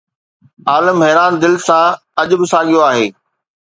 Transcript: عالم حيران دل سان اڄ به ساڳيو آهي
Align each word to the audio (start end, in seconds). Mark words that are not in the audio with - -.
عالم 0.71 0.97
حيران 1.05 1.33
دل 1.43 1.53
سان 1.67 1.87
اڄ 2.21 2.29
به 2.39 2.45
ساڳيو 2.53 2.79
آهي 2.89 3.07